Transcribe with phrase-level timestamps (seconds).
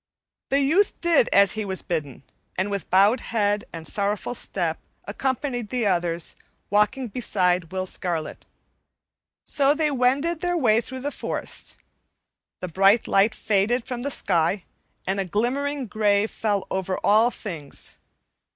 [0.49, 2.23] The youth did as he was bidden
[2.57, 6.35] and, with bowed head and sorrowful step, accompanied the others,
[6.71, 8.43] walking beside Will Scarlet.
[9.43, 11.75] So they wended their way through the forest.
[12.61, 14.63] The bright light faded from the sky
[15.05, 17.99] and a glimmering gray fell over all things.